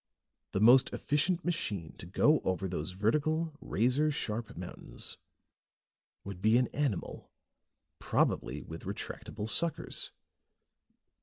The 0.53 0.59
most 0.59 0.91
efficient 0.93 1.45
machine 1.45 1.93
to 1.99 2.07
go 2.07 2.39
over 2.39 2.67
those 2.67 2.89
vertical, 2.93 3.53
razor 3.61 4.09
sharp 4.09 4.57
mountains 4.57 5.19
would 6.23 6.41
be 6.41 6.57
an 6.57 6.69
animal, 6.69 7.29
probably 7.99 8.63
with 8.63 8.85
retractable 8.85 9.47
suckers. 9.47 10.11